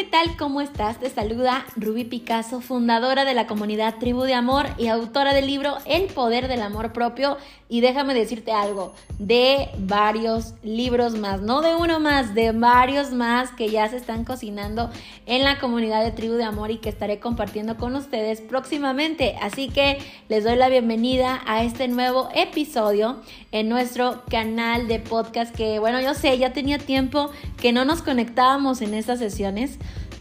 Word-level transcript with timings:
¿Qué 0.00 0.06
tal? 0.06 0.34
¿Cómo 0.38 0.62
estás? 0.62 0.98
Te 0.98 1.10
saluda 1.10 1.66
Ruby 1.76 2.04
Picasso, 2.04 2.62
fundadora 2.62 3.26
de 3.26 3.34
la 3.34 3.46
comunidad 3.46 3.98
Tribu 3.98 4.22
de 4.22 4.32
Amor 4.32 4.64
y 4.78 4.86
autora 4.86 5.34
del 5.34 5.46
libro 5.46 5.76
El 5.84 6.04
Poder 6.04 6.48
del 6.48 6.62
Amor 6.62 6.94
Propio. 6.94 7.36
Y 7.68 7.82
déjame 7.82 8.14
decirte 8.14 8.50
algo, 8.50 8.94
de 9.18 9.68
varios 9.78 10.54
libros 10.64 11.14
más, 11.14 11.40
no 11.42 11.60
de 11.60 11.76
uno 11.76 12.00
más, 12.00 12.34
de 12.34 12.50
varios 12.50 13.12
más 13.12 13.50
que 13.52 13.68
ya 13.68 13.88
se 13.88 13.96
están 13.96 14.24
cocinando 14.24 14.90
en 15.26 15.44
la 15.44 15.60
comunidad 15.60 16.02
de 16.02 16.10
Tribu 16.10 16.34
de 16.34 16.44
Amor 16.44 16.70
y 16.72 16.78
que 16.78 16.88
estaré 16.88 17.20
compartiendo 17.20 17.76
con 17.76 17.94
ustedes 17.94 18.40
próximamente. 18.40 19.36
Así 19.40 19.68
que 19.68 19.98
les 20.28 20.42
doy 20.42 20.56
la 20.56 20.68
bienvenida 20.68 21.42
a 21.46 21.62
este 21.62 21.86
nuevo 21.86 22.28
episodio 22.34 23.20
en 23.52 23.68
nuestro 23.68 24.22
canal 24.28 24.88
de 24.88 24.98
podcast 24.98 25.54
que, 25.54 25.78
bueno, 25.78 26.00
yo 26.00 26.14
sé, 26.14 26.38
ya 26.38 26.52
tenía 26.52 26.78
tiempo 26.78 27.30
que 27.60 27.72
no 27.72 27.84
nos 27.84 28.02
conectábamos 28.02 28.80
en 28.80 28.94
esta 28.94 29.16
sesión 29.16 29.58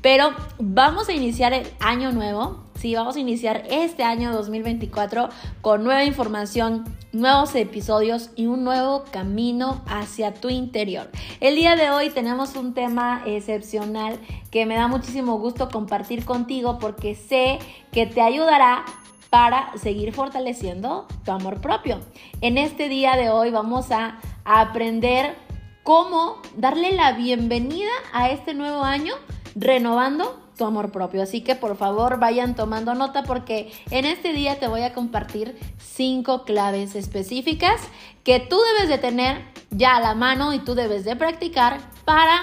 pero 0.01 0.33
vamos 0.59 1.09
a 1.09 1.13
iniciar 1.13 1.53
el 1.53 1.67
año 1.79 2.11
nuevo, 2.11 2.63
sí, 2.75 2.95
vamos 2.95 3.15
a 3.15 3.19
iniciar 3.19 3.63
este 3.69 4.03
año 4.03 4.31
2024 4.31 5.29
con 5.61 5.83
nueva 5.83 6.03
información, 6.05 6.85
nuevos 7.11 7.55
episodios 7.55 8.29
y 8.35 8.45
un 8.45 8.63
nuevo 8.63 9.03
camino 9.11 9.81
hacia 9.87 10.33
tu 10.33 10.49
interior. 10.49 11.09
El 11.39 11.55
día 11.55 11.75
de 11.75 11.89
hoy 11.89 12.09
tenemos 12.09 12.55
un 12.55 12.73
tema 12.73 13.23
excepcional 13.25 14.19
que 14.51 14.65
me 14.65 14.75
da 14.75 14.87
muchísimo 14.87 15.37
gusto 15.39 15.69
compartir 15.69 16.25
contigo 16.25 16.79
porque 16.79 17.15
sé 17.15 17.59
que 17.91 18.05
te 18.05 18.21
ayudará 18.21 18.85
para 19.29 19.71
seguir 19.77 20.13
fortaleciendo 20.13 21.07
tu 21.23 21.31
amor 21.31 21.61
propio. 21.61 21.99
En 22.41 22.57
este 22.57 22.89
día 22.89 23.15
de 23.15 23.29
hoy 23.29 23.51
vamos 23.51 23.91
a 23.91 24.19
aprender 24.43 25.35
cómo 25.83 26.41
darle 26.57 26.93
la 26.93 27.13
bienvenida 27.13 27.91
a 28.11 28.29
este 28.29 28.53
nuevo 28.53 28.83
año 28.83 29.13
renovando 29.55 30.39
tu 30.57 30.65
amor 30.65 30.91
propio. 30.91 31.23
Así 31.23 31.41
que 31.41 31.55
por 31.55 31.77
favor 31.77 32.19
vayan 32.19 32.55
tomando 32.55 32.93
nota 32.93 33.23
porque 33.23 33.71
en 33.91 34.05
este 34.05 34.33
día 34.33 34.59
te 34.59 34.67
voy 34.67 34.81
a 34.81 34.93
compartir 34.93 35.57
cinco 35.77 36.43
claves 36.43 36.95
específicas 36.95 37.81
que 38.23 38.39
tú 38.39 38.59
debes 38.73 38.89
de 38.89 38.97
tener 38.97 39.43
ya 39.71 39.95
a 39.95 40.01
la 40.01 40.15
mano 40.15 40.53
y 40.53 40.59
tú 40.59 40.75
debes 40.75 41.05
de 41.05 41.15
practicar 41.15 41.79
para 42.05 42.41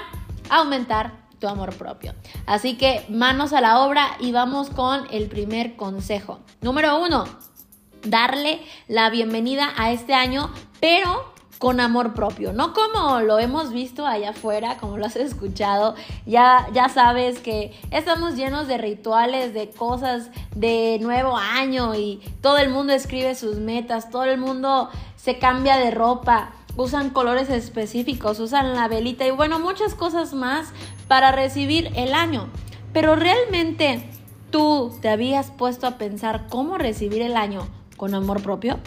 aumentar 0.49 1.12
tu 1.39 1.47
amor 1.47 1.75
propio. 1.77 2.15
Así 2.47 2.77
que 2.77 3.05
manos 3.09 3.53
a 3.53 3.61
la 3.61 3.81
obra 3.81 4.17
y 4.19 4.33
vamos 4.33 4.71
con 4.71 5.07
el 5.11 5.29
primer 5.29 5.77
consejo. 5.77 6.41
Número 6.62 6.99
uno, 6.99 7.25
darle 8.03 8.61
la 8.89 9.11
bienvenida 9.11 9.72
a 9.77 9.93
este 9.93 10.15
año, 10.15 10.50
pero 10.81 11.35
con 11.59 11.81
amor 11.81 12.12
propio, 12.12 12.53
no 12.53 12.72
como 12.72 13.21
lo 13.21 13.39
hemos 13.39 13.72
visto 13.72 14.06
allá 14.06 14.31
afuera, 14.31 14.77
como 14.78 14.99
lo 14.99 15.06
has 15.06 15.17
escuchado, 15.17 15.94
ya, 16.27 16.69
ya 16.72 16.89
sabes 16.89 17.39
que 17.39 17.72
estamos 17.91 18.37
llenos 18.37 18.69
de 18.69 18.77
rituales, 18.77 19.55
de 19.55 19.71
cosas 19.71 20.31
de 20.55 20.99
nuevo 21.00 21.37
año 21.37 21.95
y 21.95 22.21
todo 22.43 22.59
el 22.59 22.69
mundo 22.69 22.93
escribe 22.93 23.34
sus 23.34 23.56
metas, 23.56 24.11
todo 24.11 24.25
el 24.25 24.39
mundo 24.39 24.91
se 25.16 25.39
cambia 25.39 25.77
de 25.78 25.91
ropa, 25.91 26.53
usan 26.77 27.11
colores 27.11 27.49
específicos, 27.49 28.39
usan 28.39 28.75
la 28.75 28.87
velita 28.89 29.27
y 29.27 29.31
bueno, 29.31 29.59
muchas 29.59 29.95
cosas 29.95 30.34
más 30.34 30.69
para 31.09 31.33
recibir 31.33 31.91
el 31.97 32.12
año. 32.12 32.49
Pero 32.93 33.16
realmente 33.16 34.09
tú 34.50 34.93
te 35.00 35.09
habías 35.09 35.50
puesto 35.50 35.87
a 35.87 35.99
pensar 35.99 36.47
cómo 36.49 36.78
recibir 36.78 37.22
el 37.22 37.37
año 37.37 37.66
con 37.97 38.15
amor 38.15 38.43
propio. 38.43 38.78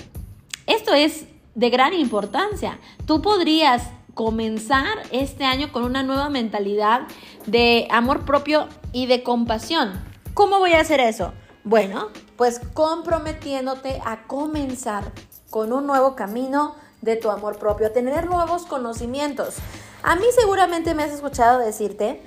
Esto 0.67 0.93
es 0.93 1.25
de 1.55 1.69
gran 1.69 1.93
importancia. 1.93 2.79
Tú 3.05 3.21
podrías 3.21 3.83
comenzar 4.13 4.97
este 5.11 5.45
año 5.45 5.71
con 5.71 5.83
una 5.83 6.03
nueva 6.03 6.29
mentalidad 6.29 7.07
de 7.45 7.87
amor 7.89 8.25
propio 8.25 8.67
y 8.91 9.05
de 9.05 9.23
compasión. 9.23 10.03
¿Cómo 10.33 10.59
voy 10.59 10.73
a 10.73 10.81
hacer 10.81 10.99
eso? 10.99 11.33
Bueno, 11.63 12.07
pues 12.37 12.59
comprometiéndote 12.73 14.01
a 14.05 14.23
comenzar 14.27 15.11
con 15.49 15.73
un 15.73 15.87
nuevo 15.87 16.15
camino 16.15 16.75
de 17.01 17.15
tu 17.15 17.29
amor 17.29 17.57
propio, 17.59 17.87
a 17.87 17.91
tener 17.91 18.27
nuevos 18.27 18.65
conocimientos. 18.65 19.55
A 20.03 20.15
mí 20.15 20.25
seguramente 20.37 20.95
me 20.95 21.03
has 21.03 21.11
escuchado 21.11 21.59
decirte 21.59 22.23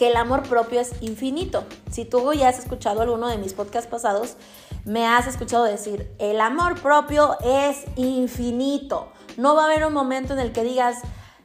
que 0.00 0.08
el 0.08 0.16
amor 0.16 0.44
propio 0.44 0.80
es 0.80 0.94
infinito. 1.02 1.66
Si 1.90 2.06
tú 2.06 2.32
ya 2.32 2.48
has 2.48 2.58
escuchado 2.58 3.02
alguno 3.02 3.28
de 3.28 3.36
mis 3.36 3.52
podcasts 3.52 3.86
pasados, 3.86 4.38
me 4.86 5.06
has 5.06 5.26
escuchado 5.26 5.64
decir, 5.64 6.10
el 6.18 6.40
amor 6.40 6.80
propio 6.80 7.36
es 7.44 7.84
infinito. 7.96 9.12
No 9.36 9.54
va 9.54 9.64
a 9.64 9.66
haber 9.66 9.84
un 9.84 9.92
momento 9.92 10.32
en 10.32 10.38
el 10.38 10.52
que 10.52 10.64
digas, 10.64 11.02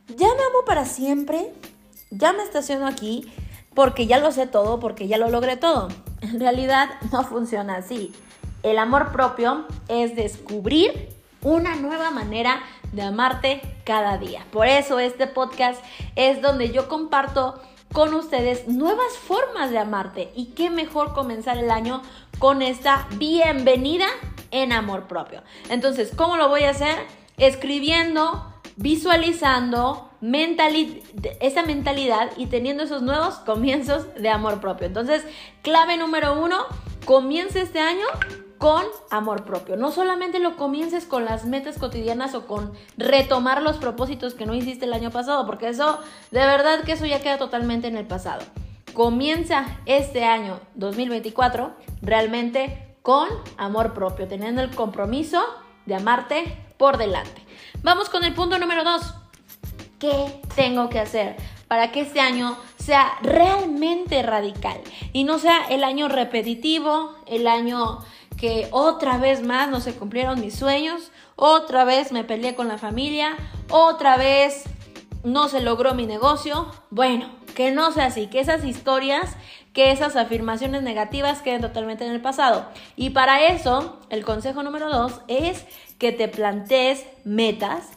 ya 0.08 0.28
me 0.28 0.44
amo 0.46 0.64
para 0.66 0.86
siempre, 0.86 1.52
ya 2.12 2.32
me 2.32 2.44
estaciono 2.44 2.88
aquí 2.88 3.30
porque 3.74 4.08
ya 4.08 4.20
lo 4.20 4.32
sé 4.32 4.48
todo, 4.48 4.80
porque 4.80 5.10
ya 5.10 5.18
lo 5.18 5.28
logré 5.28 5.58
todo. 5.58 5.90
En 6.22 6.40
realidad 6.40 6.92
no 7.12 7.26
funciona 7.26 7.76
así. 7.76 8.14
El 8.64 8.78
amor 8.78 9.12
propio 9.12 9.66
es 9.90 10.16
descubrir 10.16 11.10
una 11.42 11.76
nueva 11.76 12.10
manera 12.10 12.64
de 12.94 13.02
amarte 13.02 13.62
cada 13.84 14.18
día. 14.18 14.46
Por 14.54 14.66
eso 14.66 14.98
este 15.00 15.28
podcast 15.28 15.84
es 16.16 16.42
donde 16.42 16.72
yo 16.72 16.88
comparto 16.88 17.62
con 17.96 18.14
ustedes 18.14 18.68
nuevas 18.68 19.18
formas 19.18 19.72
de 19.72 19.80
amarte. 19.80 20.30
Y 20.36 20.48
qué 20.48 20.70
mejor 20.70 21.14
comenzar 21.14 21.58
el 21.58 21.72
año 21.72 22.02
con 22.40 22.62
esta 22.62 23.08
bienvenida 23.16 24.06
en 24.52 24.74
amor 24.74 25.08
propio. 25.08 25.42
Entonces, 25.70 26.12
¿cómo 26.14 26.36
lo 26.36 26.50
voy 26.50 26.64
a 26.64 26.72
hacer? 26.72 26.98
Escribiendo, 27.38 28.54
visualizando 28.76 30.10
esa 31.40 31.64
mentalidad 31.64 32.32
y 32.36 32.48
teniendo 32.48 32.84
esos 32.84 33.02
nuevos 33.02 33.36
comienzos 33.36 34.14
de 34.16 34.28
amor 34.28 34.60
propio. 34.60 34.88
Entonces, 34.88 35.24
clave 35.62 35.96
número 35.96 36.38
uno, 36.38 36.66
comienza 37.06 37.62
este 37.62 37.80
año 37.80 38.06
con 38.58 38.84
amor 39.10 39.44
propio. 39.44 39.76
No 39.76 39.92
solamente 39.92 40.40
lo 40.40 40.56
comiences 40.56 41.06
con 41.06 41.26
las 41.26 41.46
metas 41.46 41.78
cotidianas 41.78 42.36
o 42.36 42.48
con 42.48 42.74
retomar 42.98 43.62
los 43.62 43.78
propósitos 43.78 44.34
que 44.34 44.46
no 44.46 44.54
hiciste 44.54 44.86
el 44.86 44.94
año 44.94 45.12
pasado, 45.12 45.46
porque 45.46 45.70
eso, 45.70 46.00
de 46.32 46.40
verdad 46.40 46.84
que 46.84 46.94
eso 46.94 47.06
ya 47.06 47.22
queda 47.22 47.38
totalmente 47.38 47.88
en 47.88 47.98
el 47.98 48.06
pasado. 48.06 48.42
Comienza 48.94 49.66
este 49.86 50.24
año 50.24 50.60
2024 50.76 51.74
realmente 52.02 52.96
con 53.02 53.28
amor 53.58 53.94
propio, 53.94 54.28
teniendo 54.28 54.62
el 54.62 54.74
compromiso 54.74 55.44
de 55.86 55.96
amarte 55.96 56.58
por 56.78 56.98
delante. 56.98 57.44
Vamos 57.84 58.10
con 58.10 58.24
el 58.24 58.34
punto 58.34 58.58
número 58.58 58.84
dos. 58.84 59.14
¿Qué 60.00 60.42
tengo 60.56 60.90
que 60.90 61.00
hacer 61.00 61.36
para 61.68 61.92
que 61.92 62.02
este 62.02 62.20
año 62.20 62.58
sea 62.78 63.18
realmente 63.22 64.22
radical 64.22 64.80
y 65.14 65.24
no 65.24 65.40
sea 65.40 65.66
el 65.70 65.84
año 65.84 66.08
repetitivo, 66.08 67.16
el 67.26 67.48
año 67.48 68.00
otra 68.72 69.18
vez 69.18 69.44
más 69.44 69.70
no 69.70 69.80
se 69.80 69.94
cumplieron 69.94 70.40
mis 70.40 70.56
sueños, 70.56 71.12
otra 71.36 71.84
vez 71.86 72.12
me 72.12 72.24
peleé 72.24 72.56
con 72.56 72.68
la 72.68 72.78
familia, 72.78 73.36
otra 73.70 74.18
vez 74.18 74.64
no 75.24 75.50
se 75.50 75.62
logró 75.62 75.94
mi 75.94 76.06
negocio. 76.06 76.72
Bueno, 76.90 77.30
que 77.56 77.72
no 77.72 77.92
sea 77.92 78.06
así, 78.06 78.28
que 78.28 78.40
esas 78.40 78.64
historias, 78.64 79.36
que 79.74 79.92
esas 79.92 80.16
afirmaciones 80.16 80.84
negativas 80.84 81.42
queden 81.42 81.62
totalmente 81.62 82.06
en 82.06 82.12
el 82.12 82.22
pasado. 82.22 82.68
Y 82.96 83.10
para 83.12 83.48
eso, 83.48 84.00
el 84.10 84.24
consejo 84.24 84.64
número 84.64 84.90
dos 84.90 85.22
es 85.28 85.66
que 85.98 86.12
te 86.12 86.28
plantees 86.28 87.06
metas, 87.24 87.90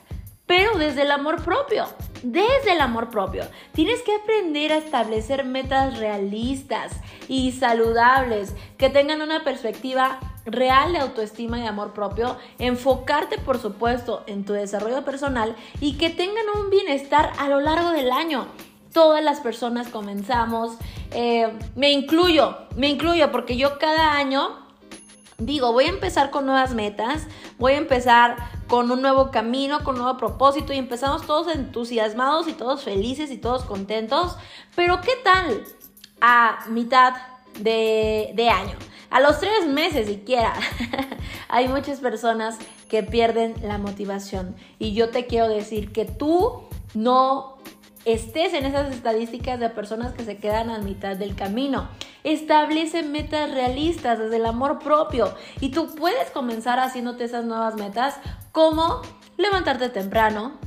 pero 0.49 0.77
desde 0.77 1.03
el 1.03 1.13
amor 1.13 1.45
propio 1.45 1.87
desde 2.23 2.73
el 2.73 2.81
amor 2.81 3.11
propio. 3.11 3.45
Tienes 3.73 4.03
que 4.03 4.15
aprender 4.15 4.73
a 4.73 4.79
establecer 4.79 5.45
metas 5.45 5.99
realistas 5.99 6.93
y 7.29 7.53
saludables 7.53 8.55
que 8.77 8.91
tengan 8.91 9.23
una 9.23 9.45
perspectiva 9.45 10.19
real 10.45 10.93
de 10.93 10.99
autoestima 10.99 11.59
y 11.61 11.67
amor 11.67 11.93
propio, 11.93 12.37
enfocarte 12.59 13.39
por 13.39 13.59
supuesto 13.59 14.25
en 14.27 14.45
tu 14.45 14.55
desarrollo 14.55 15.05
personal 15.05 15.55
y 15.81 15.99
que 15.99 16.11
tengan 16.11 16.47
un 16.57 16.71
bienestar 16.71 17.33
a 17.39 17.49
lo 17.49 17.61
largo 17.61 17.91
del 17.91 18.11
año. 18.11 18.47
Todas 18.93 19.23
las 19.23 19.41
personas 19.41 19.89
comenzamos, 19.89 20.77
eh, 21.13 21.53
me 21.77 21.93
incluyo, 21.93 22.57
me 22.77 22.89
incluyo 22.89 23.31
porque 23.31 23.57
yo 23.57 23.79
cada 23.79 24.15
año 24.15 24.67
digo, 25.37 25.73
voy 25.73 25.85
a 25.85 25.91
empezar 25.91 26.31
con 26.31 26.47
nuevas 26.47 26.75
metas, 26.75 27.27
voy 27.59 27.75
a 27.75 27.77
empezar 27.77 28.37
con 28.69 28.91
un 28.91 29.03
nuevo 29.03 29.31
camino, 29.31 29.83
con 29.83 29.97
un 29.97 30.03
nuevo 30.03 30.19
propósito 30.19 30.73
y 30.73 30.79
empezamos 30.79 31.27
todos 31.27 31.55
entusiasmados 31.55 32.49
y 32.49 32.53
todos 32.53 32.85
felices 32.85 33.31
y 33.31 33.39
todos 33.39 33.65
contentos. 33.65 34.37
Pero 34.77 35.01
¿qué 35.01 35.13
tal 35.25 35.65
a 36.21 36.65
mitad 36.69 37.15
de, 37.59 38.33
de 38.35 38.49
año? 38.51 38.77
A 39.11 39.21
los 39.21 39.41
tres 39.41 39.67
meses 39.67 40.07
siquiera. 40.07 40.53
Hay 41.49 41.69
muchas 41.69 42.01
personas 42.01 42.59
que 42.89 43.03
pierden 43.03 43.55
la 43.63 43.79
motivación 43.79 44.55
y 44.79 44.93
yo 44.93 45.11
te 45.11 45.27
quiero 45.27 45.49
decir 45.49 45.93
que 45.93 46.05
tú 46.05 46.69
no 46.95 47.58
estés 48.13 48.55
en 48.55 48.65
esas 48.65 48.93
estadísticas 48.93 49.61
de 49.61 49.69
personas 49.69 50.13
que 50.13 50.25
se 50.25 50.39
quedan 50.39 50.71
a 50.71 50.79
mitad 50.79 51.17
del 51.17 51.35
camino. 51.35 51.89
Establece 52.25 53.03
metas 53.03 53.51
realistas 53.51 54.19
desde 54.19 54.37
el 54.37 54.47
amor 54.47 54.79
propio 54.79 55.35
y 55.61 55.71
tú 55.71 55.95
puedes 55.95 56.31
comenzar 56.31 56.79
haciéndote 56.81 57.25
esas 57.25 57.45
nuevas 57.45 57.75
metas 57.77 58.17
como 58.53 59.03
levantarte 59.37 59.91
temprano, 59.91 60.59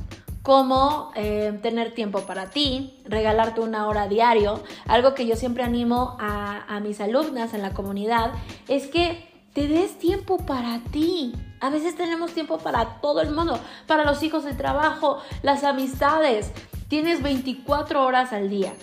como 0.42 1.10
eh, 1.14 1.58
tener 1.62 1.94
tiempo 1.94 2.20
para 2.20 2.50
ti, 2.50 3.00
regalarte 3.04 3.60
una 3.60 3.88
hora 3.88 4.06
diario. 4.06 4.62
Algo 4.86 5.14
que 5.14 5.26
yo 5.26 5.34
siempre 5.34 5.64
animo 5.64 6.16
a, 6.20 6.64
a 6.68 6.80
mis 6.80 7.00
alumnas 7.00 7.54
en 7.54 7.62
la 7.62 7.74
comunidad 7.74 8.32
es 8.68 8.86
que 8.86 9.30
te 9.52 9.66
des 9.68 9.98
tiempo 9.98 10.38
para 10.38 10.80
ti. 10.92 11.34
A 11.60 11.70
veces 11.70 11.96
tenemos 11.96 12.32
tiempo 12.32 12.58
para 12.58 13.00
todo 13.00 13.20
el 13.20 13.30
mundo, 13.30 13.58
para 13.86 14.04
los 14.04 14.22
hijos 14.22 14.44
de 14.44 14.54
trabajo, 14.54 15.18
las 15.42 15.64
amistades. 15.64 16.52
Tienes 16.92 17.22
24 17.22 18.04
horas 18.04 18.34
al 18.34 18.50
día. 18.50 18.74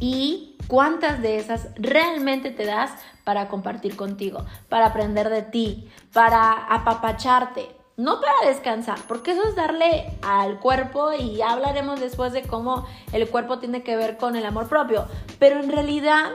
¿Y 0.00 0.58
cuántas 0.66 1.22
de 1.22 1.38
esas 1.38 1.68
realmente 1.76 2.50
te 2.50 2.66
das 2.66 2.90
para 3.24 3.48
compartir 3.48 3.96
contigo, 3.96 4.44
para 4.68 4.88
aprender 4.88 5.30
de 5.30 5.40
ti, 5.40 5.88
para 6.12 6.52
apapacharte? 6.66 7.74
No 7.96 8.20
para 8.20 8.50
descansar, 8.50 8.98
porque 9.08 9.30
eso 9.30 9.48
es 9.48 9.56
darle 9.56 10.12
al 10.20 10.60
cuerpo 10.60 11.14
y 11.14 11.40
hablaremos 11.40 12.00
después 12.00 12.34
de 12.34 12.42
cómo 12.42 12.86
el 13.14 13.26
cuerpo 13.30 13.60
tiene 13.60 13.82
que 13.82 13.96
ver 13.96 14.18
con 14.18 14.36
el 14.36 14.44
amor 14.44 14.68
propio. 14.68 15.06
Pero 15.38 15.60
en 15.60 15.72
realidad 15.72 16.32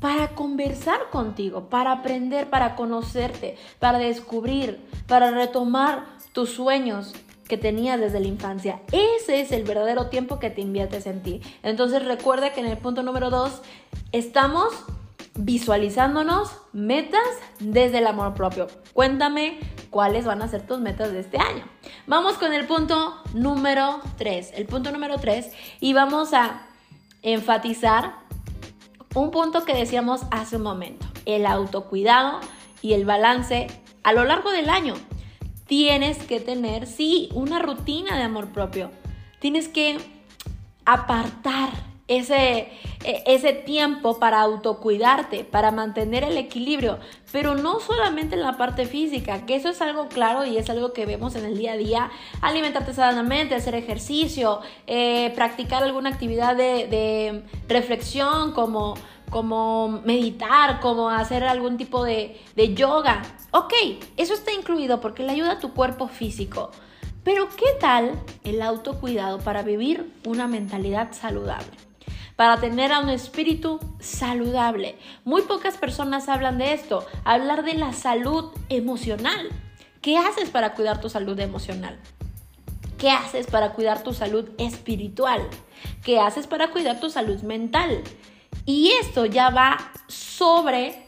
para 0.00 0.28
conversar 0.28 1.10
contigo, 1.10 1.68
para 1.68 1.92
aprender, 1.92 2.48
para 2.48 2.74
conocerte, 2.74 3.58
para 3.80 3.98
descubrir, 3.98 4.82
para 5.06 5.30
retomar 5.30 6.06
tus 6.32 6.54
sueños, 6.54 7.12
que 7.48 7.56
tenías 7.56 8.00
desde 8.00 8.20
la 8.20 8.26
infancia. 8.26 8.80
Ese 8.92 9.40
es 9.40 9.52
el 9.52 9.64
verdadero 9.64 10.08
tiempo 10.08 10.38
que 10.38 10.50
te 10.50 10.60
inviertes 10.60 11.06
en 11.06 11.22
ti. 11.22 11.40
Entonces 11.62 12.04
recuerda 12.04 12.52
que 12.52 12.60
en 12.60 12.66
el 12.66 12.78
punto 12.78 13.02
número 13.02 13.30
dos 13.30 13.62
estamos 14.12 14.72
visualizándonos 15.38 16.50
metas 16.72 17.26
desde 17.60 17.98
el 17.98 18.06
amor 18.06 18.34
propio. 18.34 18.68
Cuéntame 18.92 19.58
cuáles 19.90 20.24
van 20.24 20.42
a 20.42 20.48
ser 20.48 20.66
tus 20.66 20.80
metas 20.80 21.12
de 21.12 21.20
este 21.20 21.38
año. 21.38 21.64
Vamos 22.06 22.34
con 22.34 22.52
el 22.52 22.66
punto 22.66 23.14
número 23.34 24.00
3. 24.16 24.52
El 24.54 24.66
punto 24.66 24.90
número 24.92 25.18
3 25.18 25.52
y 25.80 25.92
vamos 25.92 26.32
a 26.32 26.66
enfatizar 27.22 28.14
un 29.14 29.30
punto 29.30 29.64
que 29.64 29.74
decíamos 29.74 30.22
hace 30.30 30.56
un 30.56 30.62
momento, 30.62 31.06
el 31.24 31.46
autocuidado 31.46 32.40
y 32.82 32.92
el 32.92 33.04
balance 33.04 33.66
a 34.02 34.12
lo 34.12 34.24
largo 34.24 34.50
del 34.50 34.68
año 34.68 34.94
tienes 35.66 36.18
que 36.18 36.40
tener, 36.40 36.86
sí, 36.86 37.28
una 37.34 37.58
rutina 37.58 38.16
de 38.16 38.22
amor 38.22 38.52
propio. 38.52 38.90
Tienes 39.40 39.68
que 39.68 39.98
apartar 40.84 41.70
ese, 42.08 42.70
e, 43.04 43.22
ese 43.26 43.52
tiempo 43.52 44.18
para 44.18 44.40
autocuidarte, 44.40 45.44
para 45.44 45.72
mantener 45.72 46.22
el 46.22 46.36
equilibrio, 46.36 46.98
pero 47.32 47.56
no 47.56 47.80
solamente 47.80 48.36
en 48.36 48.42
la 48.42 48.56
parte 48.56 48.86
física, 48.86 49.44
que 49.44 49.56
eso 49.56 49.70
es 49.70 49.82
algo 49.82 50.08
claro 50.08 50.44
y 50.44 50.56
es 50.56 50.70
algo 50.70 50.92
que 50.92 51.04
vemos 51.04 51.34
en 51.34 51.44
el 51.44 51.58
día 51.58 51.72
a 51.72 51.76
día, 51.76 52.10
alimentarte 52.40 52.94
sanamente, 52.94 53.56
hacer 53.56 53.74
ejercicio, 53.74 54.60
eh, 54.86 55.32
practicar 55.34 55.82
alguna 55.82 56.10
actividad 56.10 56.56
de, 56.56 56.86
de 56.86 57.42
reflexión 57.68 58.52
como 58.52 58.94
como 59.30 60.00
meditar, 60.04 60.80
como 60.80 61.10
hacer 61.10 61.44
algún 61.44 61.76
tipo 61.76 62.04
de, 62.04 62.40
yoga. 62.74 63.22
Ok, 63.50 63.72
eso 64.16 64.34
está 64.34 64.52
incluido 64.52 65.00
porque 65.00 65.22
le 65.22 65.32
ayuda 65.32 65.52
a 65.52 65.58
tu 65.58 65.72
cuerpo 65.72 66.08
físico. 66.08 66.70
Pero 67.24 67.48
¿qué 67.56 67.66
tal 67.80 68.12
el 68.44 68.62
autocuidado 68.62 69.38
para 69.38 69.62
vivir 69.62 70.12
una 70.24 70.46
mentalidad 70.46 71.12
saludable? 71.12 71.76
Para 72.36 72.58
tener 72.60 72.92
a 72.92 73.00
un 73.00 73.08
espíritu 73.08 73.80
saludable. 73.98 74.96
Muy 75.24 75.42
pocas 75.42 75.76
personas 75.76 76.28
hablan 76.28 76.58
de 76.58 76.74
esto, 76.74 77.04
hablar 77.24 77.64
de 77.64 77.74
la 77.74 77.92
salud 77.92 78.52
emocional. 78.68 79.48
¿Qué 80.02 80.18
haces 80.18 80.50
para 80.50 80.74
cuidar 80.74 81.00
tu 81.00 81.08
salud 81.08 81.38
emocional? 81.40 81.98
¿Qué 82.98 83.10
haces 83.10 83.46
para 83.46 83.72
cuidar 83.72 84.02
tu 84.02 84.14
salud 84.14 84.48
espiritual? 84.56 85.42
¿Qué 86.04 86.20
haces 86.20 86.46
para 86.46 86.70
cuidar 86.70 87.00
tu 87.00 87.10
salud 87.10 87.42
mental? 87.42 88.02
Y 88.66 88.90
esto 89.00 89.26
ya 89.26 89.50
va 89.50 89.78
sobre 90.08 91.06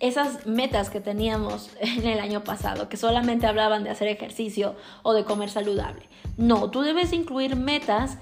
esas 0.00 0.46
metas 0.46 0.90
que 0.90 1.00
teníamos 1.00 1.70
en 1.80 2.06
el 2.06 2.20
año 2.20 2.44
pasado, 2.44 2.88
que 2.88 2.96
solamente 2.96 3.46
hablaban 3.46 3.84
de 3.84 3.90
hacer 3.90 4.08
ejercicio 4.08 4.74
o 5.02 5.14
de 5.14 5.24
comer 5.24 5.48
saludable. 5.48 6.08
No, 6.36 6.70
tú 6.70 6.82
debes 6.82 7.12
incluir 7.12 7.56
metas 7.56 8.18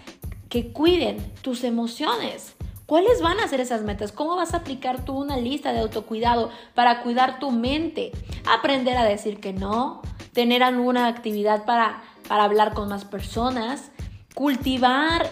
que 0.49 0.73
cuiden 0.73 1.33
tus 1.43 1.65
emociones. 1.65 2.55
¿Cuáles 2.87 3.23
van 3.23 3.41
a 3.41 3.49
ser 3.49 3.61
esas 3.61 3.83
metas? 3.83 4.13
¿Cómo 4.13 4.37
vas 4.37 4.53
a 4.53 4.59
aplicar 4.59 5.07
tú 5.07 5.15
una 5.15 5.39
lista 5.39 5.73
de 5.73 5.81
autocuidado 5.81 6.51
para 6.75 7.03
cuidar 7.03 7.39
tu 7.39 7.51
mente? 7.51 8.13
Aprender 8.47 8.99
a 8.99 9.05
decir 9.05 9.41
que 9.41 9.55
no, 9.55 10.03
tener 10.35 10.63
alguna 10.63 11.07
actividad 11.07 11.65
para, 11.65 12.03
para 12.29 12.45
hablar 12.45 12.75
con 12.75 12.91
más 12.91 13.07
personas, 13.07 13.91
cultivar 14.35 15.31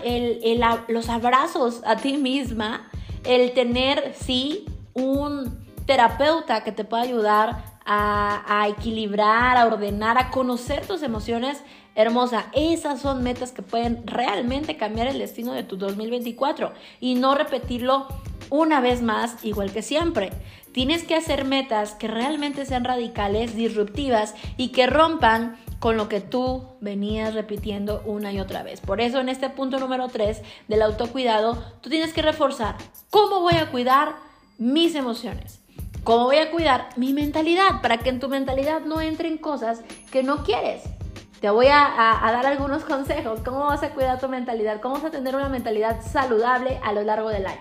los 0.89 1.09
abrazos 1.11 1.83
a 1.85 1.97
ti 1.97 2.17
misma, 2.17 2.89
el 3.25 3.53
tener, 3.53 4.15
sí, 4.19 4.67
un 4.95 5.63
terapeuta 5.87 6.65
que 6.65 6.73
te 6.73 6.85
pueda 6.85 7.03
ayudar 7.03 7.73
a, 7.85 8.67
equilibrar, 8.69 9.57
a 9.57 9.67
ordenar, 9.67 10.19
a 10.19 10.31
conocer 10.31 10.87
tus 10.87 11.03
emociones, 11.03 11.63
hermosa. 11.95 12.47
Esas 12.53 13.01
son 13.01 13.23
metas 13.23 13.53
que 13.53 13.63
pueden 13.63 14.07
realmente 14.07 14.77
cambiar 14.77 15.09
el 15.09 15.19
destino 15.19 15.53
de 15.53 15.65
tu 15.65 15.77
2024 15.77 16.73
y 17.01 17.17
no 17.17 17.35
repetirlo 17.35 18.07
una 18.51 18.81
vez 18.81 19.03
más 19.03 19.45
igual 19.45 19.73
que 19.73 19.83
siempre. 19.83 20.31
Tienes 20.73 21.05
que 21.05 21.15
hacer 21.15 21.45
metas 21.45 21.95
que 21.95 22.09
realmente 22.09 22.65
sean 22.65 22.85
radicales, 22.85 23.55
disruptivas 23.55 24.35
y 24.57 24.69
que 24.69 24.87
rompan 24.87 25.57
con 25.81 25.97
lo 25.97 26.09
que 26.09 26.21
tú 26.21 26.65
venías 26.81 27.35
repitiendo 27.35 28.03
una 28.07 28.33
y 28.33 28.41
otra 28.41 28.63
vez. 28.63 28.81
Por 28.81 29.01
eso 29.01 29.21
en 29.21 29.29
este 29.29 29.51
punto 29.51 29.79
número 29.79 30.09
3 30.09 30.41
del 30.69 30.83
autocuidado, 30.83 31.63
tú 31.81 31.91
tienes 31.91 32.13
que 32.13 32.23
reforzar 32.23 32.77
cómo 33.11 33.41
voy 33.41 33.55
a 33.55 33.71
cuidar 33.71 34.15
mis 34.59 34.95
emociones. 34.95 35.61
¿Cómo 36.05 36.25
voy 36.25 36.37
a 36.37 36.51
cuidar 36.51 36.89
mi 36.97 37.13
mentalidad? 37.13 37.83
Para 37.83 37.99
que 37.99 38.09
en 38.09 38.21
tu 38.21 38.29
mentalidad 38.29 38.81
no 38.81 39.01
entren 39.01 39.39
cosas 39.39 39.83
que 40.11 40.23
no 40.23 40.43
quieres. 40.43 40.85
Te 41.41 41.51
voy 41.51 41.67
a, 41.67 42.27
a, 42.27 42.33
dar 42.33 42.47
algunos 42.47 42.85
consejos. 42.87 43.41
¿Cómo 43.45 43.67
vas 43.67 43.83
a 43.83 43.91
cuidar 43.91 44.19
tu 44.21 44.29
mentalidad? 44.29 44.81
¿Cómo 44.81 44.95
vas 44.95 45.05
a 45.05 45.11
tener 45.11 45.37
una 45.37 45.49
mentalidad 45.49 46.01
saludable 46.01 46.81
a 46.83 46.93
lo 46.93 47.03
largo 47.03 47.29
del 47.29 47.47
año? 47.47 47.61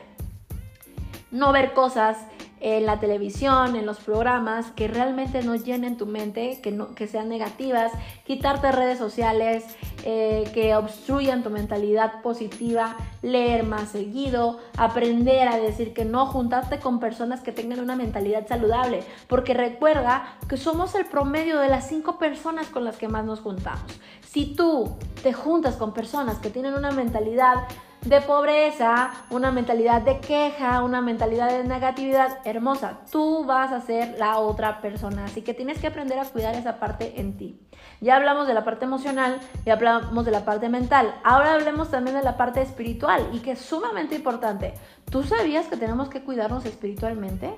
No 1.31 1.51
ver 1.51 1.73
cosas 1.73 2.17
en 2.61 2.85
la 2.85 2.99
televisión, 2.99 3.75
en 3.75 3.87
los 3.87 3.97
programas, 3.97 4.71
que 4.71 4.87
realmente 4.87 5.41
no 5.41 5.55
llenen 5.55 5.97
tu 5.97 6.05
mente, 6.05 6.59
que, 6.61 6.71
no, 6.71 6.93
que 6.93 7.07
sean 7.07 7.27
negativas, 7.27 7.91
quitarte 8.23 8.71
redes 8.71 8.99
sociales, 8.99 9.65
eh, 10.05 10.49
que 10.53 10.75
obstruyan 10.75 11.41
tu 11.41 11.49
mentalidad 11.49 12.21
positiva, 12.21 12.95
leer 13.23 13.63
más 13.63 13.89
seguido, 13.89 14.59
aprender 14.77 15.47
a 15.47 15.57
decir 15.57 15.93
que 15.93 16.05
no, 16.05 16.27
juntarte 16.27 16.79
con 16.79 16.99
personas 16.99 17.41
que 17.41 17.51
tengan 17.51 17.79
una 17.79 17.95
mentalidad 17.95 18.47
saludable, 18.47 19.03
porque 19.27 19.55
recuerda 19.55 20.37
que 20.47 20.55
somos 20.55 20.93
el 20.93 21.07
promedio 21.07 21.59
de 21.59 21.67
las 21.67 21.87
cinco 21.87 22.19
personas 22.19 22.67
con 22.67 22.83
las 22.83 22.97
que 22.97 23.07
más 23.07 23.25
nos 23.25 23.39
juntamos. 23.39 23.99
Si 24.21 24.55
tú 24.55 24.97
te 25.23 25.33
juntas 25.33 25.77
con 25.77 25.93
personas 25.93 26.37
que 26.37 26.51
tienen 26.51 26.75
una 26.75 26.91
mentalidad 26.91 27.55
de 28.05 28.19
pobreza, 28.21 29.11
una 29.29 29.51
mentalidad 29.51 30.01
de 30.01 30.19
queja, 30.19 30.83
una 30.83 31.01
mentalidad 31.01 31.49
de 31.49 31.63
negatividad 31.63 32.39
hermosa. 32.45 33.01
Tú 33.11 33.45
vas 33.45 33.71
a 33.71 33.81
ser 33.81 34.15
la 34.17 34.39
otra 34.39 34.81
persona, 34.81 35.25
así 35.25 35.43
que 35.43 35.53
tienes 35.53 35.79
que 35.79 35.87
aprender 35.87 36.17
a 36.17 36.25
cuidar 36.25 36.55
esa 36.55 36.79
parte 36.79 37.19
en 37.21 37.37
ti. 37.37 37.59
Ya 37.99 38.15
hablamos 38.15 38.47
de 38.47 38.55
la 38.55 38.63
parte 38.63 38.85
emocional, 38.85 39.39
ya 39.65 39.73
hablamos 39.73 40.25
de 40.25 40.31
la 40.31 40.45
parte 40.45 40.67
mental. 40.69 41.13
Ahora 41.23 41.53
hablemos 41.53 41.91
también 41.91 42.17
de 42.17 42.23
la 42.23 42.37
parte 42.37 42.61
espiritual 42.61 43.29
y 43.33 43.39
que 43.39 43.51
es 43.51 43.59
sumamente 43.59 44.15
importante. 44.15 44.73
¿Tú 45.11 45.23
sabías 45.23 45.67
que 45.67 45.77
tenemos 45.77 46.09
que 46.09 46.23
cuidarnos 46.23 46.65
espiritualmente? 46.65 47.55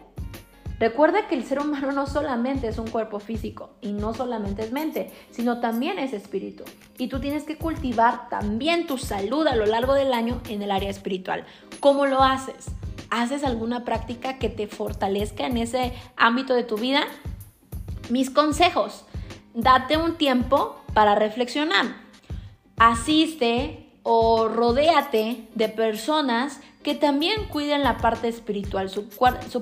Recuerda 0.80 1.28
que 1.28 1.36
el 1.36 1.44
ser 1.44 1.60
humano 1.60 1.92
no 1.92 2.08
solamente 2.08 2.68
es 2.68 2.78
un 2.78 2.90
cuerpo 2.90 3.20
físico 3.20 3.70
y 3.82 3.94
no 3.94 4.14
solamente 4.14 4.64
es 4.64 4.72
mente, 4.72 5.12
sino 5.32 5.60
también 5.60 6.00
es 6.00 6.14
espíritu. 6.14 6.64
Y 6.98 7.08
tú 7.08 7.20
tienes 7.20 7.44
que 7.44 7.58
cultivar 7.58 8.30
también 8.30 8.88
tu 8.88 8.98
salud 8.98 9.48
a 9.48 9.56
lo 9.56 9.66
largo 9.66 9.94
del 9.94 10.14
año 10.14 10.42
en 10.50 10.62
el 10.62 10.72
área 10.72 10.90
espiritual. 10.90 11.46
¿Cómo 11.80 12.06
lo 12.06 12.24
haces? 12.24 12.66
¿Haces 13.10 13.44
alguna 13.44 13.86
práctica 13.86 14.40
que 14.40 14.50
te 14.50 14.68
fortalezca 14.68 15.46
en 15.46 15.58
ese 15.58 15.94
ámbito 16.18 16.54
de 16.56 16.64
tu 16.64 16.78
vida? 16.78 17.04
Mis 18.10 18.30
consejos. 18.30 19.06
Date 19.54 19.98
un 19.98 20.16
tiempo 20.16 20.82
para 20.94 21.14
reflexionar. 21.14 21.86
Asiste 22.78 23.88
o 24.02 24.48
rodéate 24.50 25.48
de 25.56 25.70
personas 25.70 26.60
que 26.84 26.96
también 26.96 27.46
cuiden 27.46 27.82
la 27.82 27.98
parte 27.98 28.28
espiritual, 28.28 28.90
su, 28.90 29.08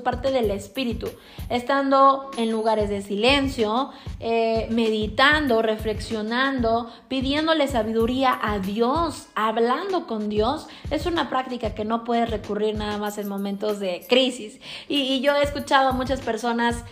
parte 0.03 0.31
del 0.31 0.49
espíritu, 0.51 1.07
estando 1.49 2.31
en 2.37 2.51
lugares 2.51 2.89
de 2.89 3.01
silencio, 3.01 3.91
eh, 4.19 4.67
meditando, 4.71 5.61
reflexionando, 5.61 6.91
pidiéndole 7.07 7.67
sabiduría 7.67 8.37
a 8.41 8.59
Dios, 8.59 9.27
hablando 9.35 10.07
con 10.07 10.29
Dios, 10.29 10.67
es 10.89 11.05
una 11.05 11.29
práctica 11.29 11.75
que 11.75 11.85
no 11.85 12.03
puedes 12.03 12.29
recurrir 12.29 12.75
nada 12.75 12.97
más 12.97 13.17
en 13.19 13.29
momentos 13.29 13.79
de 13.79 14.05
crisis. 14.09 14.59
Y, 14.89 15.01
y 15.01 15.21
yo 15.21 15.35
he 15.35 15.43
escuchado 15.43 15.89
a 15.89 15.93
muchas 15.93 16.21
personas 16.21 16.83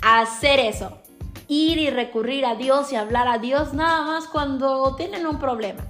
hacer 0.00 0.60
eso, 0.60 0.98
ir 1.48 1.78
y 1.78 1.90
recurrir 1.90 2.46
a 2.46 2.54
Dios 2.54 2.92
y 2.92 2.96
hablar 2.96 3.26
a 3.26 3.38
Dios 3.38 3.74
nada 3.74 4.02
más 4.02 4.28
cuando 4.28 4.94
tienen 4.94 5.26
un 5.26 5.38
problema 5.40 5.82